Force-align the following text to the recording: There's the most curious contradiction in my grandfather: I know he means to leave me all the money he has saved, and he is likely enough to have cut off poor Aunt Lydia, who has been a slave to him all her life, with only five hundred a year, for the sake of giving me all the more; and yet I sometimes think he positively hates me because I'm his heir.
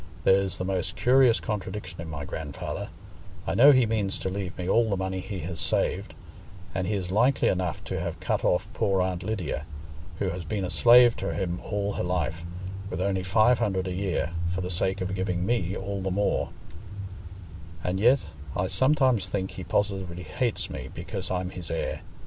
There's 0.23 0.57
the 0.57 0.65
most 0.65 0.95
curious 0.95 1.39
contradiction 1.39 2.01
in 2.01 2.09
my 2.09 2.25
grandfather: 2.25 2.89
I 3.45 3.53
know 3.53 3.69
he 3.71 3.85
means 3.85 4.17
to 4.17 4.29
leave 4.29 4.57
me 4.57 4.67
all 4.67 4.89
the 4.89 4.97
money 4.97 5.19
he 5.19 5.41
has 5.41 5.59
saved, 5.59 6.15
and 6.73 6.87
he 6.87 6.95
is 6.95 7.11
likely 7.11 7.49
enough 7.49 7.83
to 7.83 7.99
have 7.99 8.19
cut 8.19 8.43
off 8.43 8.67
poor 8.73 9.03
Aunt 9.03 9.21
Lydia, 9.21 9.63
who 10.17 10.29
has 10.29 10.43
been 10.43 10.65
a 10.65 10.71
slave 10.71 11.15
to 11.17 11.35
him 11.35 11.61
all 11.63 11.93
her 11.93 12.03
life, 12.03 12.43
with 12.89 12.99
only 12.99 13.21
five 13.21 13.59
hundred 13.59 13.85
a 13.85 13.93
year, 13.93 14.31
for 14.49 14.61
the 14.61 14.71
sake 14.71 15.01
of 15.01 15.13
giving 15.13 15.45
me 15.45 15.77
all 15.77 16.01
the 16.01 16.09
more; 16.09 16.49
and 17.83 17.99
yet 17.99 18.21
I 18.55 18.65
sometimes 18.65 19.27
think 19.29 19.51
he 19.51 19.63
positively 19.63 20.23
hates 20.23 20.67
me 20.67 20.89
because 20.91 21.29
I'm 21.29 21.51
his 21.51 21.69
heir. 21.69 22.01